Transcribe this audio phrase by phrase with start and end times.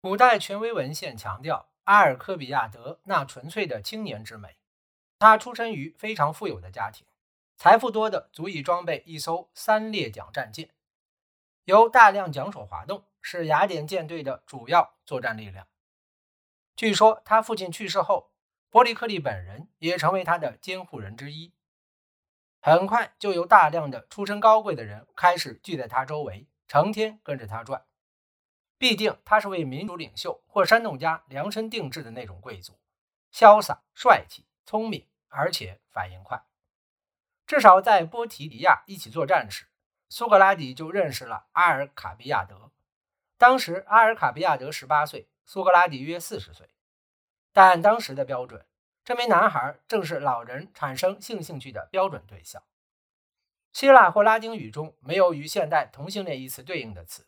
[0.00, 4.60] 古代权威文献强调阿尔科比亚德那纯粹的青年之美。
[5.18, 7.04] 他出身于非常富有的家庭，
[7.56, 10.70] 财富多的足以装备一艘三列桨战舰，
[11.64, 15.66] 由大量桨手滑动，是雅典舰队的主要作战力量。
[16.76, 18.30] 据说他父亲去世后，
[18.70, 21.52] 伯里克利本人也成为他的监护人之一。
[22.60, 27.84] 很快就有大量的出身高贵的人开始聚在他周围，成天跟着他转。
[28.78, 32.78] 毕竟他是为民主领袖或煽动家量身定制的那种贵族，
[33.32, 36.40] 潇洒帅气、聪明，而且反应快。
[37.44, 39.66] 至少在波提迪亚一起作战时，
[40.08, 42.70] 苏格拉底就认识了阿尔卡比亚德。
[43.36, 46.68] 当时阿尔卡比亚德十八岁，苏格拉底约四十岁。
[47.52, 48.64] 但当时的标准，
[49.04, 52.62] 这名男孩正是老人产生性兴趣的标准对象。
[53.72, 57.26] 希腊或拉丁语中没有与现代同性恋一词对应的词。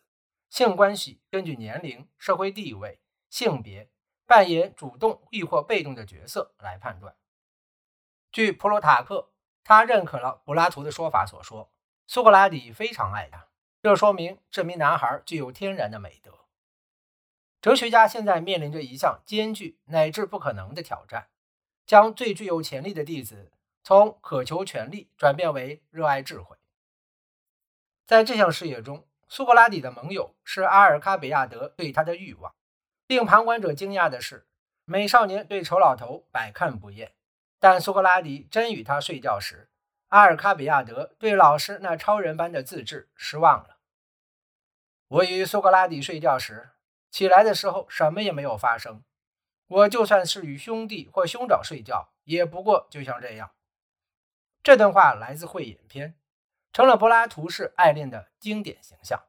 [0.51, 3.89] 性关系根据年龄、社会地位、性别
[4.25, 7.15] 扮演主动亦或被动的角色来判断。
[8.33, 9.31] 据普鲁塔克，
[9.63, 11.71] 他认可了柏拉图的说法所说，
[12.05, 13.47] 苏格拉底非常爱他，
[13.81, 16.37] 这说明这名男孩具有天然的美德。
[17.61, 21.29] 哲学家现在面临着一项艰巨乃至不可能的挑战：
[21.85, 23.53] 将最具有潜力的弟子
[23.85, 26.57] 从渴求权力转变为热爱智慧。
[28.05, 32.53] 在这项事业中，苏格拉底的盟友是阿尔卡比亚德对他的欲望。
[33.07, 34.45] 令旁观者惊讶的是，
[34.83, 37.13] 美少年对丑老头百看不厌，
[37.57, 39.69] 但苏格拉底真与他睡觉时，
[40.09, 43.77] 阿尔卡比亚德对老师那超人般的自制失望了。
[45.07, 46.71] 我与苏格拉底睡觉时，
[47.09, 49.01] 起来的时候什么也没有发生。
[49.67, 53.51] 我就算是与兄弟或兄长睡觉，也不过就像这样。
[54.61, 56.09] 这段话来自《慧眼篇》。
[56.73, 59.21] 成了柏拉图式爱恋的经典形象。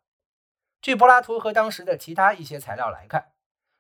[0.81, 3.33] 据柏拉图和当时的其他一些材料来看，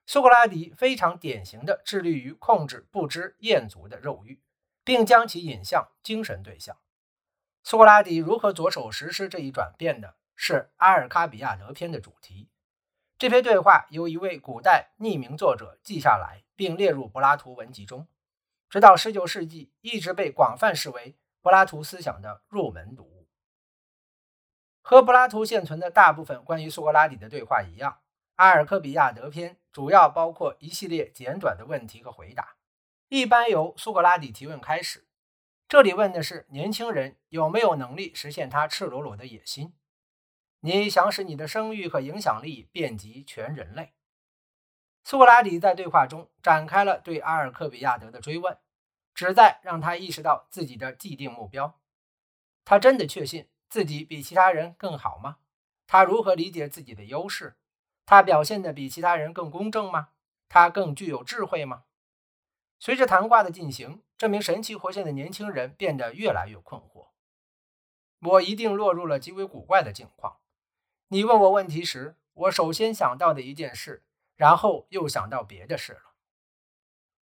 [0.06, 4.42] 苏格拉底非常典型的致力于控制不知厌足的肉欲，
[4.84, 6.77] 并将其引向精神对象。
[7.62, 12.50] 苏格拉底如何着手实施这一转变的，是《阿尔卡比亚德篇》的主题。
[13.17, 18.08] 这篇对话由一位古代匿名作者记下来，并列入柏拉图文集中，
[18.68, 23.11] 直到19世纪一直被广泛视为柏拉图思想的入门读物。
[24.82, 27.92] 和柏拉图现存的大部分关于苏格拉底的对话一样，
[28.34, 32.56] 《阿尔科比亚德篇》主要包括一系列简短的问题和回答，
[33.08, 35.06] 一般由苏格拉底提问开始。
[35.68, 39.72] 这里问的是年轻人有没有能力实现他赤裸裸的野心。
[40.60, 43.94] 你想使你的声誉和影响力遍及全人类。
[45.04, 48.58] 苏格拉底在对话中展开了对阿尔科比亚德的追问，
[49.14, 51.80] 旨在让他意识到自己的既定目标。
[52.64, 53.48] 他真的确信。
[53.72, 55.38] 自己比其他人更好吗？
[55.86, 57.56] 他如何理解自己的优势？
[58.05, 60.10] 他表现的比其他人更公正吗？
[60.46, 61.84] 他更具有智慧吗？
[62.78, 67.12] 随着谈话的进行，这名神气活现的年轻人变得越来越困惑。
[68.20, 70.40] 我一定落入了极为古怪的境况。
[71.08, 74.05] 你问我问题时，我首先想到的一件事，
[74.36, 76.12] 然后又想到别的事了。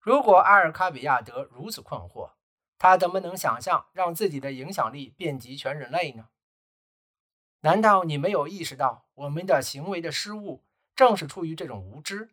[0.00, 2.33] 如果阿尔卡比亚德如此困惑，
[2.77, 6.27] 他怎么能想象让自己的影响力遍及全人类呢？
[7.60, 12.31] 难道你没有意识到我们的行为的失误正是出于这种无知，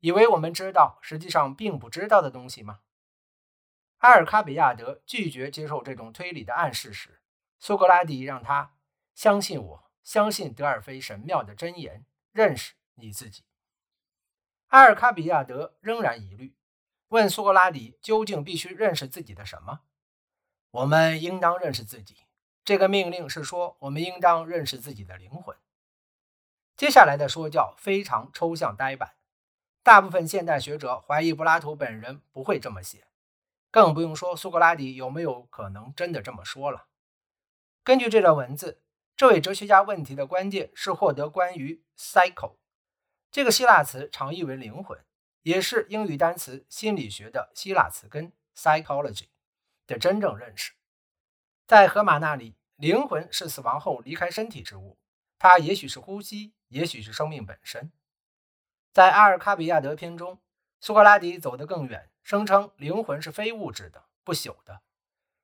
[0.00, 2.80] 以为我们知道实际上并不知道的东西吗？
[3.98, 7.20] 阿尔卡比亚德拒绝接受这种推理的暗示时，
[7.58, 8.74] 苏格拉底让他
[9.14, 13.44] 相信我，相信德尔菲神庙的箴言，认识你自己。
[14.68, 16.56] 阿尔卡比亚德仍然疑虑，
[17.08, 19.82] 问苏格拉底究竟必须认识自己的什么？
[20.70, 22.16] 我们应当认识自己。
[22.64, 25.56] 这个命令是说，我们应当认识自己的灵魂。
[26.76, 29.14] 接下来的说教非常抽象呆板，
[29.82, 33.06] 大部分现代学者怀疑柏拉图本人不会这么写，
[33.70, 36.86] 更不用说苏格拉底有没有可能真的这么说了。
[37.82, 38.80] 根据这段文字，
[39.16, 42.56] 这位哲学家问题的关键是获得关于 “psycho”
[43.30, 45.04] 这个希腊词常译为灵魂，
[45.42, 49.28] 也是英语单词心理学的希腊词根 “psychology”
[49.86, 50.72] 的真正认识。
[51.72, 54.98] 在荷马那里，灵魂是死亡后离开身体之物，
[55.38, 57.90] 它也许是呼吸，也许是生命本身。
[58.92, 60.38] 在阿尔卡比亚德篇中，
[60.82, 64.82] 苏格拉底走得更远，声称灵魂是非物质的、不朽的。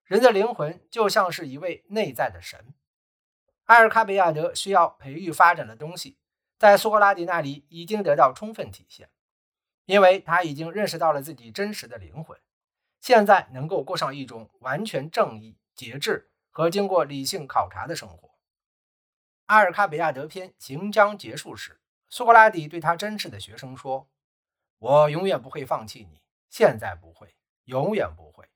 [0.05, 2.75] 人的灵魂就像是一位内在的神。
[3.65, 6.19] 阿尔卡比亚德需要培育发展的东西，
[6.59, 9.09] 在苏格拉底那里已经得到充分体现，
[9.87, 12.39] 因为他已经认识到了自己真实的灵魂，
[13.01, 15.57] 现在能够过上一种完全正义。
[15.79, 18.37] 节制和经过理性考察的生活。
[19.47, 24.11] 阿尔卡比亚德篇行将结束时，苏格拉底对他真挚的学生说
[24.79, 26.21] ：“我永远不会放弃你，
[26.51, 27.37] 现在不会，
[27.67, 28.51] 永远不会。”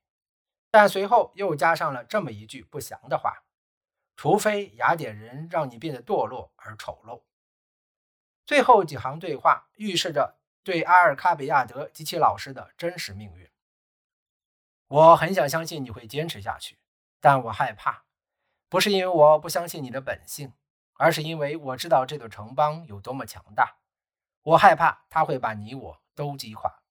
[0.69, 3.45] 但随后又加上了这么一句不祥的话
[4.17, 7.23] ：“除非雅典人让你变得堕落而丑陋。”
[8.45, 13.49] 最后几行对话预示着对阿尔卡比亚德及其老师的真实命运。
[14.89, 16.77] 我很想相信你会坚持下去，
[17.23, 18.03] 但我害怕，
[18.69, 20.53] 不是因为我不相信你的本性。
[20.99, 23.79] 而是因为我知道这座城邦有多么强大，
[24.43, 26.82] 我害怕它会把你我都击垮。